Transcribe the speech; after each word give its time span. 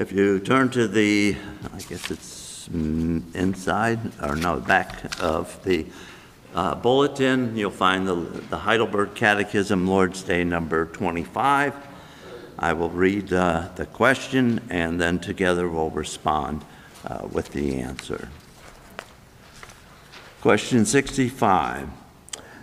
If 0.00 0.12
you 0.12 0.40
turn 0.40 0.70
to 0.70 0.88
the, 0.88 1.36
I 1.74 1.78
guess 1.80 2.10
it's 2.10 2.70
mm, 2.72 3.22
inside, 3.34 4.00
or 4.22 4.34
no, 4.34 4.58
back 4.58 5.20
of 5.22 5.62
the 5.62 5.84
uh, 6.54 6.76
bulletin, 6.76 7.54
you'll 7.54 7.70
find 7.70 8.08
the 8.08 8.14
the 8.14 8.56
Heidelberg 8.56 9.14
Catechism, 9.14 9.86
Lord's 9.86 10.22
Day 10.22 10.42
number 10.42 10.86
25. 10.86 11.74
I 12.58 12.72
will 12.72 12.88
read 12.88 13.30
uh, 13.30 13.68
the 13.76 13.84
question, 13.84 14.62
and 14.70 14.98
then 14.98 15.18
together 15.18 15.68
we'll 15.68 15.90
respond 15.90 16.64
uh, 17.06 17.28
with 17.30 17.50
the 17.50 17.76
answer. 17.76 18.30
Question 20.40 20.86
65. 20.86 21.90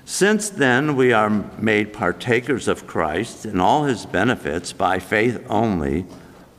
Since 0.06 0.50
then 0.50 0.96
we 0.96 1.14
are 1.14 1.30
made 1.30 1.94
partakers 1.94 2.68
of 2.68 2.88
Christ 2.88 3.46
and 3.46 3.62
all 3.62 3.84
his 3.84 4.08
benefits 4.08 4.74
by 4.74 4.98
faith 4.98 5.46
only, 5.52 6.08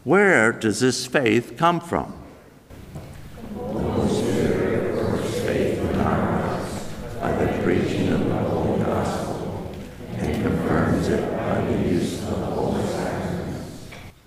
where 0.04 0.52
does 0.52 0.80
this 0.80 1.06
faith 1.06 1.54
come 1.56 1.80
from? 1.80 2.18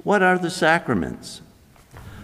What 0.04 0.24
are 0.24 0.38
the 0.40 0.50
sacraments? 0.50 1.42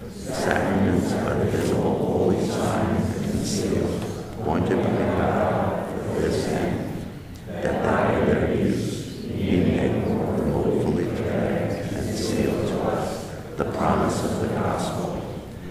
The 0.02 0.33
sacraments 0.33 1.13
are 1.13 1.35
the 1.35 1.45
visible 1.45 1.97
holy 1.99 2.45
signs 2.45 3.16
and 3.16 3.45
seals 3.45 4.19
appointed 4.33 4.77
by 4.83 4.89
God 5.16 5.88
for 5.88 6.19
this 6.19 6.47
end, 6.47 7.07
that 7.47 7.83
by 7.83 8.25
their 8.25 8.55
use 8.55 9.23
He 9.25 9.57
may 9.57 9.89
more 10.05 10.81
fully 10.81 11.05
direct 11.05 11.93
and 11.93 12.17
seal 12.17 12.67
to 12.67 12.81
us 12.81 13.31
the 13.57 13.66
promise 13.66 14.23
of 14.23 14.41
the 14.41 14.47
gospel, 14.47 15.23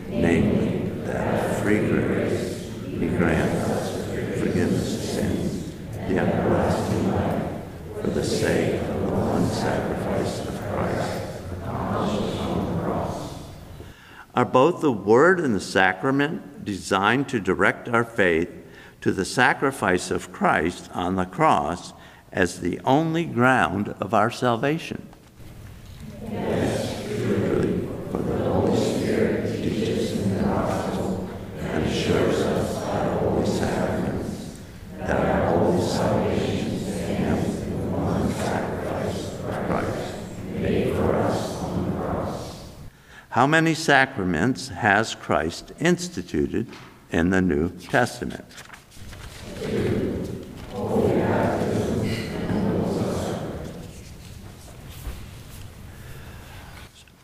namely 0.08 0.88
that 1.04 1.55
free 1.66 1.88
grace 1.88 2.70
He 2.84 3.08
grants 3.08 3.68
us 3.70 4.04
forgiveness 4.38 4.94
of 4.94 5.00
sins, 5.00 5.72
the 6.06 6.16
everlasting 6.16 7.10
life, 7.10 7.62
for 8.00 8.10
the 8.10 8.22
sake 8.22 8.80
of 8.82 9.00
the 9.00 9.12
one 9.12 9.48
sacrifice 9.48 10.46
of 10.46 10.60
Christ 10.70 11.22
accomplished 11.50 12.38
on 12.38 12.76
the 12.76 12.82
cross. 12.84 13.34
Are 14.36 14.44
both 14.44 14.80
the 14.80 14.92
Word 14.92 15.40
and 15.40 15.56
the 15.56 15.60
sacrament 15.60 16.64
designed 16.64 17.28
to 17.30 17.40
direct 17.40 17.88
our 17.88 18.04
faith 18.04 18.48
to 19.00 19.10
the 19.10 19.24
sacrifice 19.24 20.12
of 20.12 20.30
Christ 20.30 20.88
on 20.94 21.16
the 21.16 21.26
cross 21.26 21.94
as 22.30 22.60
the 22.60 22.78
only 22.84 23.24
ground 23.24 23.88
of 23.98 24.14
our 24.14 24.30
salvation? 24.30 25.08
Yes, 26.30 27.02
truly, 27.08 27.88
for 28.12 28.18
the 28.18 28.38
Holy 28.44 28.76
Spirit 28.76 29.52
teaches 29.64 30.12
in 30.12 30.36
the 30.36 30.44
gospel 30.44 31.28
and 31.76 31.84
assures 31.84 32.40
us 32.40 32.84
by 32.86 33.04
the 33.04 33.14
holy 33.18 33.46
sacraments 33.46 34.60
that 34.98 35.26
our 35.26 35.56
holy 35.56 35.86
salvation 35.86 36.78
stems 36.80 37.62
from 37.62 37.70
the 37.70 37.86
one 37.98 38.30
sacrifice 38.32 39.34
of 39.34 39.66
Christ 39.66 40.14
made 40.54 40.94
for 40.94 41.14
us 41.16 41.62
on 41.62 41.90
the 41.90 41.96
cross. 41.96 42.64
How 43.36 43.46
many 43.46 43.74
sacraments 43.74 44.68
has 44.68 45.14
Christ 45.14 45.70
instituted 45.78 46.68
in 47.10 47.28
the 47.28 47.42
New 47.42 47.68
Testament? 47.68 48.46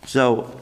So, 0.05 0.61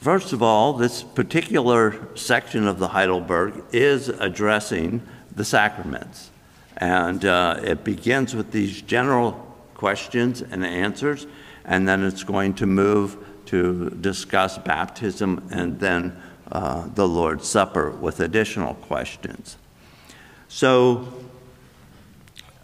first 0.00 0.32
of 0.32 0.42
all, 0.42 0.72
this 0.72 1.02
particular 1.02 2.16
section 2.16 2.66
of 2.66 2.78
the 2.78 2.88
Heidelberg 2.88 3.62
is 3.70 4.08
addressing 4.08 5.02
the 5.36 5.44
sacraments. 5.44 6.30
And 6.78 7.22
uh, 7.26 7.60
it 7.62 7.84
begins 7.84 8.34
with 8.34 8.50
these 8.50 8.80
general 8.80 9.32
questions 9.74 10.40
and 10.40 10.64
answers, 10.64 11.26
and 11.66 11.86
then 11.86 12.02
it's 12.02 12.24
going 12.24 12.54
to 12.54 12.66
move 12.66 13.18
to 13.46 13.90
discuss 13.90 14.58
baptism 14.58 15.48
and 15.50 15.78
then 15.80 16.20
uh, 16.50 16.86
the 16.94 17.06
Lord's 17.06 17.48
Supper 17.48 17.90
with 17.90 18.20
additional 18.20 18.74
questions. 18.74 19.56
So, 20.48 21.08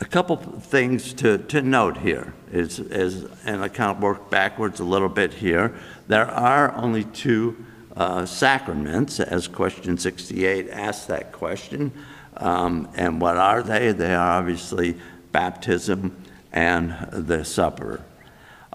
a 0.00 0.04
couple 0.04 0.36
things 0.36 1.12
to, 1.14 1.38
to 1.38 1.60
note 1.62 1.96
here 1.98 2.32
is, 2.52 2.78
is, 2.78 3.24
and 3.44 3.62
I 3.62 3.68
kind 3.68 3.90
of 3.90 4.02
work 4.02 4.30
backwards 4.30 4.78
a 4.78 4.84
little 4.84 5.08
bit 5.08 5.34
here. 5.34 5.74
There 6.06 6.26
are 6.26 6.74
only 6.76 7.04
two 7.04 7.64
uh, 7.96 8.24
sacraments, 8.24 9.18
as 9.18 9.48
question 9.48 9.98
68 9.98 10.70
asks 10.70 11.06
that 11.06 11.32
question. 11.32 11.92
Um, 12.36 12.88
and 12.94 13.20
what 13.20 13.36
are 13.36 13.62
they? 13.62 13.90
They 13.92 14.14
are 14.14 14.38
obviously 14.38 14.96
baptism 15.32 16.16
and 16.52 16.92
the 17.10 17.44
supper. 17.44 18.04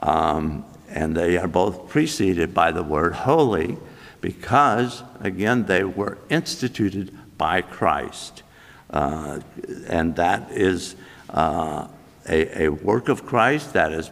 Um, 0.01 0.65
and 0.93 1.17
they 1.17 1.37
are 1.37 1.47
both 1.47 1.89
preceded 1.89 2.53
by 2.53 2.71
the 2.71 2.83
word 2.83 3.13
holy 3.13 3.77
because, 4.21 5.03
again, 5.19 5.65
they 5.65 5.83
were 5.83 6.19
instituted 6.29 7.11
by 7.37 7.61
Christ. 7.61 8.43
Uh, 8.89 9.39
and 9.87 10.15
that 10.15 10.51
is 10.51 10.95
uh, 11.29 11.87
a, 12.29 12.65
a, 12.65 12.69
work 12.69 13.09
of 13.09 13.25
Christ 13.25 13.73
that 13.73 13.91
is 13.91 14.11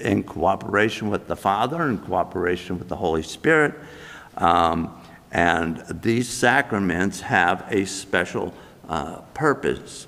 in 0.00 0.22
cooperation 0.22 1.10
with 1.10 1.26
the 1.26 1.34
Father, 1.34 1.82
in 1.88 1.98
cooperation 1.98 2.78
with 2.78 2.88
the 2.88 2.96
Holy 2.96 3.22
Spirit. 3.22 3.74
Um, 4.36 4.96
and 5.32 5.84
these 6.00 6.28
sacraments 6.28 7.20
have 7.22 7.66
a 7.70 7.86
special 7.86 8.54
uh, 8.88 9.16
purpose. 9.34 10.06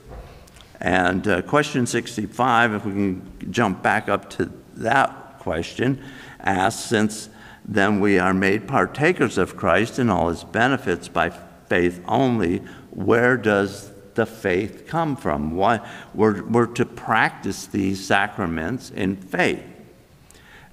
And 0.80 1.26
uh, 1.26 1.42
question 1.42 1.84
65, 1.84 2.74
if 2.74 2.84
we 2.84 2.92
can 2.92 3.50
jump 3.50 3.82
back 3.82 4.08
up 4.08 4.30
to 4.30 4.52
that 4.76 5.25
question, 5.46 6.02
asks 6.40 6.84
Since 6.86 7.28
then 7.64 8.00
we 8.00 8.18
are 8.18 8.34
made 8.34 8.66
partakers 8.66 9.38
of 9.38 9.56
Christ 9.56 10.00
and 10.00 10.10
all 10.10 10.28
his 10.28 10.42
benefits 10.42 11.06
by 11.06 11.30
faith 11.68 12.02
only, 12.08 12.58
where 12.90 13.36
does 13.36 13.92
the 14.14 14.26
faith 14.26 14.86
come 14.88 15.14
from? 15.14 15.54
Why, 15.54 15.88
we're, 16.14 16.42
we're 16.42 16.66
to 16.74 16.84
practice 16.84 17.66
these 17.66 18.04
sacraments 18.04 18.90
in 18.90 19.14
faith. 19.14 19.62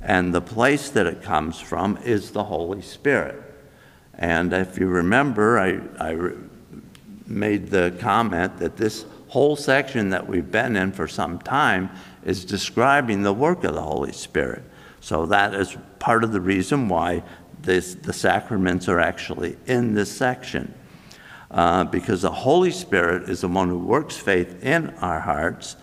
And 0.02 0.34
the 0.34 0.42
place 0.42 0.90
that 0.90 1.06
it 1.06 1.22
comes 1.22 1.60
from 1.60 1.98
is 1.98 2.32
the 2.32 2.46
Holy 2.46 2.82
Spirit. 2.82 3.44
And 4.16 4.54
if 4.54 4.80
you 4.80 4.88
remember, 4.88 5.60
I, 5.60 5.82
I 6.00 6.32
made 7.28 7.68
the 7.68 7.96
comment 8.00 8.58
that 8.58 8.78
this 8.78 9.06
whole 9.28 9.56
section 9.56 10.10
that 10.10 10.28
we've 10.28 10.52
been 10.52 10.76
in 10.76 10.92
for 10.92 11.08
some 11.08 11.38
time 11.40 11.92
is 12.26 12.46
describing 12.46 13.24
the 13.24 13.34
work 13.34 13.64
of 13.64 13.74
the 13.74 13.82
Holy 13.82 14.14
Spirit. 14.14 14.64
So 15.00 15.26
that 15.28 15.54
is 15.54 15.78
part 16.00 16.24
of 16.24 16.32
the 16.32 16.42
reason 16.42 16.88
why 16.88 17.24
this, 17.62 17.96
the 17.96 18.14
sacraments 18.14 18.88
are 18.88 19.00
actually 19.00 19.58
in 19.66 19.94
this 19.94 20.12
section 20.12 20.74
uh, 21.54 21.84
because 21.86 22.24
the 22.24 22.32
Holy 22.32 22.72
Spirit 22.72 23.30
is 23.30 23.42
the 23.42 23.48
one 23.48 23.70
who 23.70 23.78
works 23.78 24.18
faith 24.18 24.64
in 24.64 24.90
our 25.02 25.20
hearts, 25.20 25.76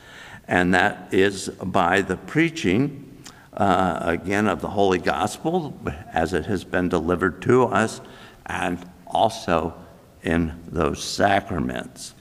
and 0.48 0.74
that 0.74 1.14
is 1.14 1.48
by 1.48 2.02
the 2.02 2.16
preaching, 2.16 3.22
uh, 3.54 4.00
again, 4.02 4.48
of 4.48 4.60
the 4.60 4.68
Holy 4.68 4.98
Gospel 4.98 5.80
as 6.12 6.34
it 6.34 6.46
has 6.46 6.64
been 6.64 6.88
delivered 6.88 7.40
to 7.42 7.64
us, 7.64 8.00
and 8.46 8.84
also 9.06 9.74
in 10.22 10.60
those 10.66 11.02
sacraments. 11.02 12.14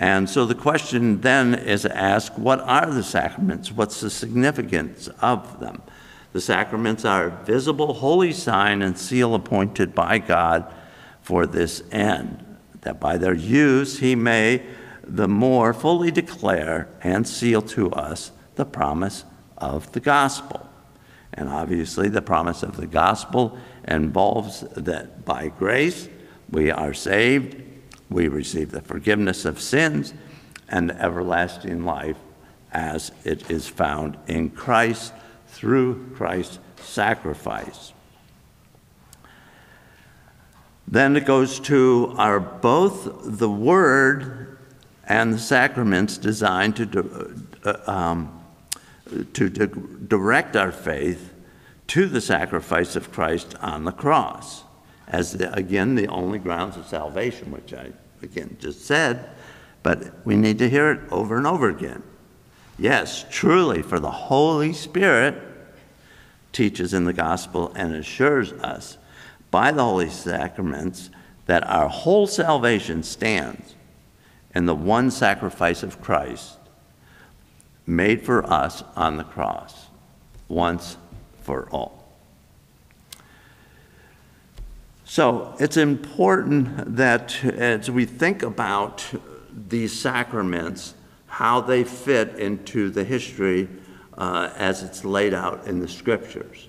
And 0.00 0.30
so 0.30 0.46
the 0.46 0.54
question 0.54 1.20
then 1.20 1.54
is 1.54 1.84
asked 1.84 2.38
what 2.38 2.60
are 2.60 2.90
the 2.90 3.02
sacraments? 3.02 3.70
What's 3.70 4.00
the 4.00 4.08
significance 4.08 5.08
of 5.20 5.60
them? 5.60 5.82
The 6.32 6.40
sacraments 6.40 7.04
are 7.04 7.26
a 7.26 7.44
visible 7.44 7.92
holy 7.92 8.32
sign 8.32 8.80
and 8.80 8.96
seal 8.96 9.34
appointed 9.34 9.94
by 9.94 10.18
God 10.18 10.72
for 11.20 11.44
this 11.44 11.82
end, 11.92 12.42
that 12.80 12.98
by 12.98 13.18
their 13.18 13.34
use 13.34 13.98
he 13.98 14.14
may 14.14 14.62
the 15.04 15.28
more 15.28 15.74
fully 15.74 16.10
declare 16.10 16.88
and 17.02 17.28
seal 17.28 17.60
to 17.60 17.90
us 17.92 18.30
the 18.54 18.64
promise 18.64 19.24
of 19.58 19.92
the 19.92 20.00
gospel. 20.00 20.66
And 21.34 21.48
obviously, 21.48 22.08
the 22.08 22.22
promise 22.22 22.62
of 22.62 22.76
the 22.76 22.86
gospel 22.86 23.58
involves 23.86 24.60
that 24.76 25.24
by 25.24 25.48
grace 25.48 26.08
we 26.50 26.70
are 26.70 26.94
saved, 26.94 27.56
we 28.10 28.28
receive 28.28 28.72
the 28.72 28.80
forgiveness 28.82 29.44
of 29.44 29.60
sins, 29.60 30.12
and 30.68 30.90
everlasting 30.92 31.84
life 31.84 32.16
as 32.72 33.12
it 33.24 33.50
is 33.50 33.68
found 33.68 34.16
in 34.26 34.50
Christ 34.50 35.12
through 35.48 36.10
Christ's 36.14 36.58
sacrifice. 36.76 37.92
Then 40.86 41.16
it 41.16 41.24
goes 41.24 41.60
to 41.60 42.14
are 42.18 42.40
both 42.40 43.08
the 43.24 43.50
Word 43.50 44.58
and 45.06 45.34
the 45.34 45.38
sacraments 45.38 46.18
designed 46.18 46.76
to, 46.76 47.44
uh, 47.64 47.90
um, 47.90 48.44
to, 49.34 49.50
to 49.50 49.66
direct 49.66 50.56
our 50.56 50.72
faith 50.72 51.32
to 51.88 52.06
the 52.06 52.20
sacrifice 52.20 52.94
of 52.94 53.12
Christ 53.12 53.56
on 53.60 53.84
the 53.84 53.92
cross 53.92 54.62
as, 55.10 55.32
the, 55.32 55.52
again, 55.54 55.94
the 55.94 56.08
only 56.08 56.38
grounds 56.38 56.76
of 56.76 56.86
salvation, 56.86 57.50
which 57.50 57.74
I, 57.74 57.92
again, 58.22 58.56
just 58.60 58.84
said, 58.84 59.30
but 59.82 60.24
we 60.26 60.36
need 60.36 60.58
to 60.58 60.68
hear 60.68 60.90
it 60.90 61.00
over 61.10 61.36
and 61.36 61.46
over 61.46 61.68
again. 61.68 62.02
Yes, 62.78 63.26
truly, 63.30 63.82
for 63.82 64.00
the 64.00 64.10
Holy 64.10 64.72
Spirit 64.72 65.34
teaches 66.52 66.94
in 66.94 67.04
the 67.04 67.12
gospel 67.12 67.72
and 67.74 67.94
assures 67.94 68.52
us 68.52 68.98
by 69.50 69.72
the 69.72 69.84
holy 69.84 70.08
sacraments 70.08 71.10
that 71.46 71.66
our 71.68 71.88
whole 71.88 72.26
salvation 72.26 73.02
stands 73.02 73.74
in 74.54 74.66
the 74.66 74.74
one 74.74 75.10
sacrifice 75.10 75.82
of 75.82 76.00
Christ 76.00 76.56
made 77.86 78.22
for 78.22 78.44
us 78.50 78.84
on 78.94 79.16
the 79.16 79.24
cross, 79.24 79.86
once 80.48 80.96
for 81.42 81.68
all. 81.70 81.99
So 85.10 85.56
it's 85.58 85.76
important 85.76 86.94
that 86.94 87.42
as 87.42 87.90
we 87.90 88.04
think 88.04 88.44
about 88.44 89.04
these 89.50 89.92
sacraments, 89.92 90.94
how 91.26 91.60
they 91.62 91.82
fit 91.82 92.38
into 92.38 92.90
the 92.90 93.02
history 93.02 93.68
uh, 94.16 94.50
as 94.54 94.84
it's 94.84 95.04
laid 95.04 95.34
out 95.34 95.66
in 95.66 95.80
the 95.80 95.88
scriptures, 95.88 96.68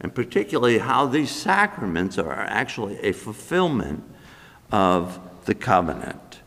and 0.00 0.14
particularly 0.14 0.78
how 0.78 1.06
these 1.06 1.32
sacraments 1.32 2.16
are 2.16 2.32
actually 2.32 2.96
a 3.00 3.10
fulfillment 3.10 4.04
of 4.70 5.18
the 5.46 5.54
covenant. 5.56 6.38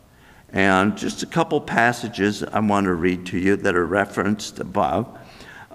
And 0.53 0.97
just 0.97 1.23
a 1.23 1.27
couple 1.27 1.59
passages 1.59 2.41
I 2.41 2.61
want 2.61 2.85
to 2.85 2.93
read 2.93 3.25
to 3.25 3.37
you 3.37 3.57
that 3.57 3.75
are 3.75 3.85
referenced 3.85 4.61
above 4.61 5.09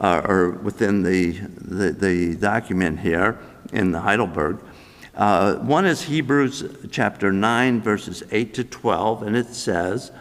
uh, 0.01 0.23
or 0.25 0.53
within 0.53 1.03
the, 1.03 1.33
the, 1.33 1.93
the 1.93 2.37
document 2.37 3.01
here 3.01 3.39
in 3.75 3.93
the 3.93 4.01
Heidelberg. 4.01 4.61
Uh, 5.17 5.55
one 5.61 5.87
is 5.87 6.03
Hebrews 6.03 6.89
chapter 6.91 7.33
9, 7.33 7.81
verses 7.81 8.23
8 8.31 8.53
to 8.53 8.65
12, 8.65 9.23
and 9.23 9.35
it 9.35 9.47
says, 9.47 10.13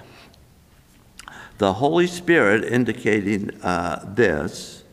The 1.58 1.74
Holy 1.74 2.08
Spirit 2.08 2.64
indicating 2.64 3.52
uh, 3.62 4.10
this, 4.16 4.86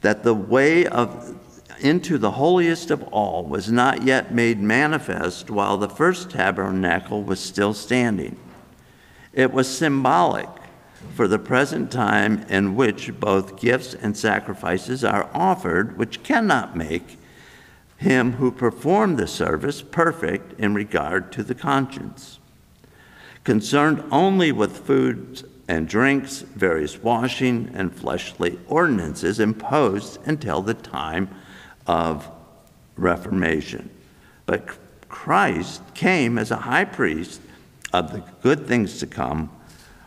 that 0.00 0.24
the 0.24 0.34
way 0.34 0.86
of 0.86 1.38
into 1.80 2.16
the 2.16 2.30
holiest 2.32 2.90
of 2.90 3.02
all 3.08 3.44
was 3.44 3.70
not 3.70 4.02
yet 4.02 4.32
made 4.34 4.58
manifest 4.58 5.50
while 5.50 5.76
the 5.76 5.88
first 5.88 6.30
tabernacle 6.30 7.22
was 7.22 7.38
still 7.38 7.74
standing. 7.74 8.36
It 9.34 9.52
was 9.52 9.68
symbolic 9.68 10.48
for 11.14 11.28
the 11.28 11.38
present 11.38 11.92
time 11.92 12.46
in 12.48 12.74
which 12.74 13.20
both 13.20 13.60
gifts 13.60 13.94
and 13.94 14.16
sacrifices 14.16 15.04
are 15.04 15.28
offered, 15.34 15.98
which 15.98 16.22
cannot 16.22 16.74
make 16.74 17.18
him 17.96 18.32
who 18.32 18.50
performed 18.50 19.18
the 19.18 19.26
service 19.26 19.82
perfect 19.82 20.58
in 20.60 20.74
regard 20.74 21.32
to 21.32 21.42
the 21.42 21.54
conscience. 21.54 22.38
Concerned 23.44 24.02
only 24.10 24.52
with 24.52 24.86
foods 24.86 25.44
and 25.68 25.88
drinks, 25.88 26.42
various 26.42 27.02
washing 27.02 27.70
and 27.74 27.94
fleshly 27.94 28.58
ordinances 28.68 29.40
imposed 29.40 30.18
until 30.26 30.62
the 30.62 30.74
time 30.74 31.28
of 31.86 32.28
Reformation. 32.96 33.90
But 34.46 34.68
Christ 35.08 35.82
came 35.94 36.38
as 36.38 36.50
a 36.50 36.56
high 36.56 36.84
priest 36.84 37.40
of 37.92 38.12
the 38.12 38.22
good 38.42 38.66
things 38.66 38.98
to 38.98 39.06
come 39.06 39.50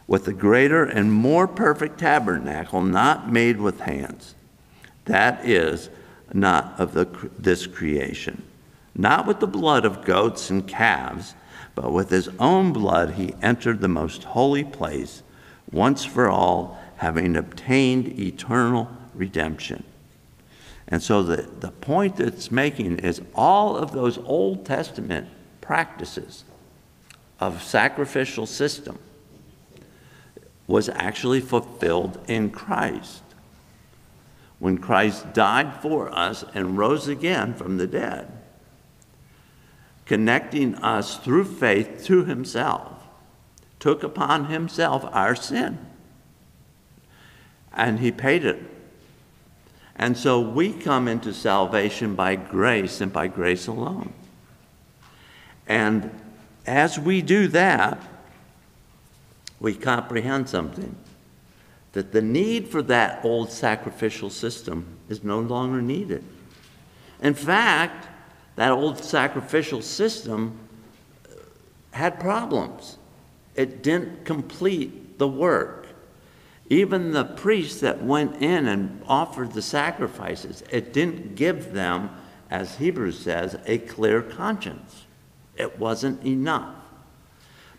with 0.07 0.27
a 0.27 0.33
greater 0.33 0.83
and 0.83 1.12
more 1.12 1.47
perfect 1.47 2.00
tabernacle 2.00 2.81
not 2.81 3.31
made 3.31 3.59
with 3.59 3.81
hands. 3.81 4.33
That 5.06 5.45
is, 5.45 5.89
not 6.34 6.80
of 6.80 6.94
the, 6.94 7.08
this 7.38 7.68
creation. 7.68 8.44
Not 8.96 9.26
with 9.26 9.40
the 9.40 9.48
blood 9.48 9.86
of 9.86 10.06
goats 10.06 10.50
and 10.50 10.68
calves, 10.68 11.34
but 11.76 11.92
with 11.92 12.10
his 12.10 12.30
own 12.40 12.74
blood 12.74 13.12
he 13.12 13.36
entered 13.42 13.80
the 13.80 13.88
most 13.88 14.24
holy 14.24 14.64
place, 14.64 15.24
once 15.72 16.04
for 16.04 16.30
all, 16.30 16.80
having 16.98 17.38
obtained 17.38 18.20
eternal 18.20 18.90
redemption. 19.14 19.84
And 20.88 21.02
so 21.02 21.24
the, 21.24 21.44
the 21.44 21.72
point 21.72 22.18
that's 22.18 22.52
making 22.52 23.00
is 23.00 23.22
all 23.36 23.78
of 23.78 23.92
those 23.92 24.18
Old 24.18 24.66
Testament 24.66 25.28
practices 25.62 26.44
of 27.40 27.64
sacrificial 27.64 28.46
system 28.46 28.98
was 30.68 30.90
actually 30.90 31.42
fulfilled 31.42 32.20
in 32.28 32.50
Christ 32.50 33.24
when 34.59 34.77
Christ 34.77 35.33
died 35.33 35.81
for 35.81 36.13
us 36.13 36.44
and 36.53 36.77
rose 36.77 37.07
again 37.07 37.53
from 37.53 37.77
the 37.77 37.88
dead, 37.88 38.31
connecting 40.06 40.75
us 40.75 41.17
through 41.17 41.45
faith 41.45 42.03
to 42.06 42.25
himself, 42.25 43.03
took 43.79 44.03
upon 44.03 44.45
himself 44.45 45.06
our 45.13 45.35
sin. 45.35 45.77
And 47.73 48.00
he 48.00 48.11
paid 48.11 48.44
it. 48.44 48.61
And 49.95 50.17
so 50.17 50.41
we 50.41 50.73
come 50.73 51.07
into 51.07 51.33
salvation 51.33 52.15
by 52.15 52.35
grace 52.35 53.00
and 53.00 53.11
by 53.11 53.27
grace 53.27 53.67
alone. 53.67 54.13
And 55.67 56.09
as 56.65 57.00
we 57.00 57.21
do 57.21 57.47
that, 57.50 58.01
we 59.59 59.75
comprehend 59.75 60.50
something 60.50 60.95
that 61.94 62.12
the 62.12 62.21
need 62.21 62.68
for 62.68 62.81
that 62.83 63.24
old 63.25 63.51
sacrificial 63.51 64.30
system 64.30 64.97
is 65.09 65.24
no 65.24 65.39
longer 65.39 65.81
needed. 65.81 66.24
In 67.21 67.33
fact, 67.33 68.07
that 68.56 68.71
old 68.71 69.03
sacrificial 69.03 69.81
system 69.81 70.57
uh, 71.25 71.33
had 71.91 72.19
problems. 72.19 72.97
It 73.56 73.81
didn't 73.81 74.25
complete 74.25 75.18
the 75.18 75.27
work. 75.27 75.88
Even 76.69 77.12
the 77.12 77.25
priests 77.25 77.81
that 77.81 78.03
went 78.03 78.42
in 78.42 78.68
and 78.68 79.01
offered 79.07 79.53
the 79.53 79.62
sacrifices, 79.62 80.63
it 80.71 80.94
didn't 80.94 81.35
give 81.35 81.74
them, 81.74 82.12
as 82.51 82.77
Hebrews 82.77 83.18
says, 83.18 83.57
a 83.65 83.80
clear 83.80 84.21
conscience. 84.21 85.06
It 85.57 85.80
wasn't 85.80 86.24
enough. 86.24 86.75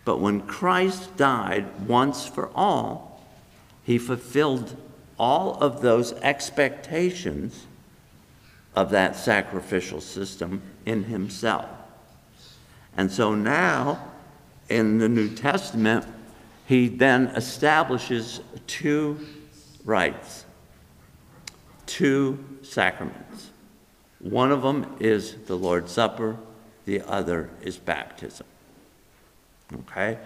But 0.03 0.19
when 0.19 0.41
Christ 0.41 1.15
died 1.15 1.87
once 1.87 2.27
for 2.27 2.49
all, 2.53 3.10
he 3.83 3.97
fulfilled 3.97 4.75
all 5.17 5.55
of 5.55 5.81
those 5.81 6.13
expectations 6.13 7.65
of 8.75 8.89
that 8.91 9.15
sacrificial 9.15 10.01
system 10.01 10.61
in 10.85 11.03
himself. 11.03 11.69
And 12.97 13.11
so 13.11 13.35
now, 13.35 14.11
in 14.69 14.97
the 14.97 15.09
New 15.09 15.29
Testament, 15.29 16.05
he 16.65 16.87
then 16.87 17.27
establishes 17.27 18.39
two 18.67 19.19
rites, 19.83 20.45
two 21.85 22.43
sacraments. 22.61 23.49
One 24.19 24.51
of 24.51 24.61
them 24.61 24.95
is 24.99 25.35
the 25.47 25.57
Lord's 25.57 25.91
Supper, 25.91 26.37
the 26.85 27.01
other 27.01 27.49
is 27.61 27.77
baptism. 27.77 28.45
Okay? 29.73 30.17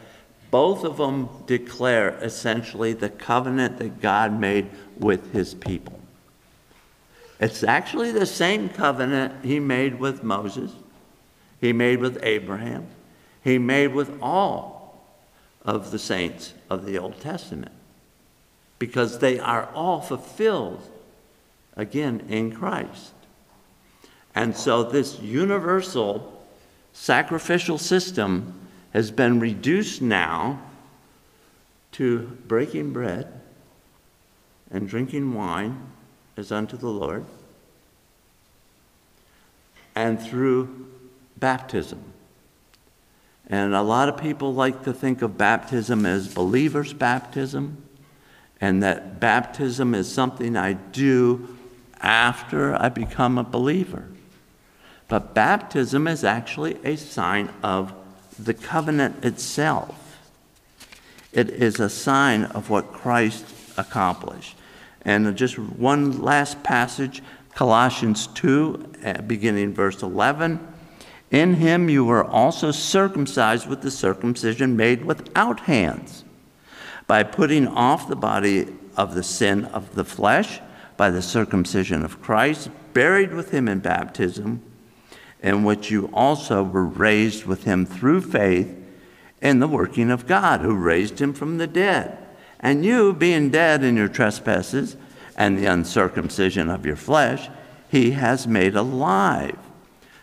Both 0.55 0.85
of 0.85 0.95
them 0.95 1.27
declare 1.47 2.17
essentially 2.21 2.93
the 2.93 3.09
covenant 3.09 3.77
that 3.79 3.99
God 3.99 4.39
made 4.39 4.69
with 4.97 5.33
his 5.33 5.53
people. 5.53 5.99
It's 7.41 7.61
actually 7.61 8.13
the 8.13 8.25
same 8.25 8.69
covenant 8.69 9.43
he 9.43 9.59
made 9.59 9.99
with 9.99 10.23
Moses, 10.23 10.71
he 11.59 11.73
made 11.73 11.99
with 11.99 12.17
Abraham, 12.23 12.87
he 13.43 13.57
made 13.57 13.93
with 13.93 14.17
all 14.21 15.05
of 15.65 15.91
the 15.91 15.99
saints 15.99 16.53
of 16.69 16.85
the 16.85 16.97
Old 16.99 17.19
Testament, 17.19 17.73
because 18.79 19.19
they 19.19 19.37
are 19.37 19.67
all 19.73 19.99
fulfilled 19.99 20.89
again 21.75 22.27
in 22.29 22.53
Christ. 22.53 23.11
And 24.33 24.55
so, 24.55 24.83
this 24.83 25.19
universal 25.19 26.41
sacrificial 26.93 27.77
system 27.77 28.64
has 28.95 29.11
been 29.11 29.41
reduced 29.41 30.01
now 30.01 30.57
to 31.91 32.19
breaking 32.47 32.93
bread 32.93 33.27
and 34.71 34.87
drinking 34.87 35.33
wine 35.33 35.77
as 36.37 36.49
unto 36.49 36.77
the 36.77 36.87
Lord, 36.87 37.25
and 39.95 40.17
through 40.17 40.87
baptism. 41.35 42.01
And 43.47 43.75
a 43.75 43.81
lot 43.81 44.07
of 44.07 44.15
people 44.15 44.53
like 44.53 44.85
to 44.85 44.93
think 44.93 45.21
of 45.21 45.37
baptism 45.37 46.05
as 46.05 46.33
believers' 46.33 46.93
baptism, 46.93 47.83
and 48.61 48.81
that 48.81 49.19
baptism 49.19 49.93
is 49.93 50.09
something 50.09 50.55
I 50.55 50.71
do 50.71 51.57
after 51.99 52.73
I 52.73 52.87
become 52.87 53.37
a 53.37 53.43
believer. 53.43 54.07
But 55.09 55.33
baptism 55.33 56.07
is 56.07 56.23
actually 56.23 56.77
a 56.85 56.95
sign 56.95 57.49
of 57.61 57.93
the 58.37 58.53
covenant 58.53 59.23
itself. 59.23 60.19
It 61.31 61.49
is 61.49 61.79
a 61.79 61.89
sign 61.89 62.45
of 62.45 62.69
what 62.69 62.93
Christ 62.93 63.45
accomplished. 63.77 64.55
And 65.01 65.35
just 65.35 65.59
one 65.59 66.21
last 66.21 66.63
passage, 66.63 67.21
Colossians 67.53 68.27
2, 68.27 68.93
uh, 69.03 69.21
beginning 69.21 69.73
verse 69.73 70.01
11. 70.01 70.59
In 71.31 71.55
him 71.55 71.89
you 71.89 72.05
were 72.05 72.23
also 72.23 72.71
circumcised 72.71 73.67
with 73.67 73.81
the 73.81 73.91
circumcision 73.91 74.75
made 74.75 75.05
without 75.05 75.61
hands, 75.61 76.23
by 77.07 77.23
putting 77.23 77.67
off 77.67 78.07
the 78.07 78.15
body 78.15 78.67
of 78.97 79.13
the 79.13 79.23
sin 79.23 79.65
of 79.65 79.95
the 79.95 80.05
flesh 80.05 80.59
by 80.97 81.09
the 81.09 81.21
circumcision 81.21 82.03
of 82.05 82.21
Christ, 82.21 82.69
buried 82.93 83.33
with 83.33 83.51
him 83.51 83.67
in 83.67 83.79
baptism, 83.79 84.61
in 85.41 85.63
which 85.63 85.91
you 85.91 86.09
also 86.13 86.63
were 86.63 86.85
raised 86.85 87.45
with 87.45 87.63
him 87.65 87.85
through 87.85 88.21
faith 88.21 88.75
in 89.41 89.59
the 89.59 89.67
working 89.67 90.09
of 90.09 90.27
God, 90.27 90.61
who 90.61 90.75
raised 90.75 91.19
him 91.21 91.33
from 91.33 91.57
the 91.57 91.67
dead. 91.67 92.17
And 92.59 92.83
you, 92.83 93.13
being 93.13 93.51
dead 93.51 93.83
in 93.83 93.95
your 93.95 94.07
trespasses 94.07 94.97
and 95.37 95.57
the 95.57 95.67
uncircumcision 95.67 96.69
of 96.69 96.85
your 96.85 96.95
flesh, 96.95 97.49
he 97.89 98.11
has 98.11 98.47
made 98.47 98.75
alive, 98.75 99.57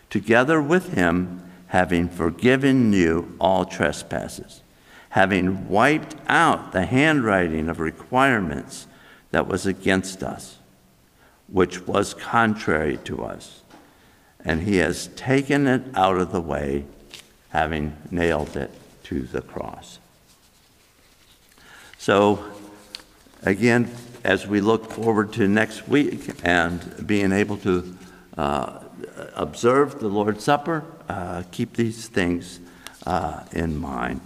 together 0.09 0.61
with 0.61 0.93
him, 0.93 1.41
having 1.67 2.07
forgiven 2.07 2.93
you 2.93 3.35
all 3.39 3.65
trespasses, 3.65 4.61
having 5.09 5.67
wiped 5.69 6.15
out 6.27 6.71
the 6.71 6.85
handwriting 6.85 7.69
of 7.69 7.79
requirements 7.79 8.87
that 9.31 9.47
was 9.47 9.65
against 9.65 10.21
us, 10.21 10.59
which 11.47 11.87
was 11.87 12.13
contrary 12.13 12.97
to 12.97 13.23
us. 13.23 13.62
And 14.43 14.61
he 14.61 14.77
has 14.77 15.07
taken 15.15 15.67
it 15.67 15.83
out 15.95 16.17
of 16.17 16.31
the 16.31 16.41
way, 16.41 16.85
having 17.49 17.95
nailed 18.11 18.57
it 18.57 18.71
to 19.03 19.21
the 19.21 19.41
cross. 19.41 19.99
So, 21.97 22.43
again, 23.43 23.89
as 24.23 24.47
we 24.47 24.61
look 24.61 24.91
forward 24.91 25.33
to 25.33 25.47
next 25.47 25.87
week 25.87 26.31
and 26.43 27.07
being 27.07 27.31
able 27.31 27.57
to 27.57 27.97
uh, 28.37 28.79
observe 29.35 29.99
the 29.99 30.07
Lord's 30.07 30.43
Supper, 30.43 30.83
uh, 31.07 31.43
keep 31.51 31.73
these 31.73 32.07
things 32.07 32.59
uh, 33.05 33.43
in 33.51 33.77
mind. 33.77 34.21